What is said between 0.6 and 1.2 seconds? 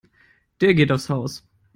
Der geht aufs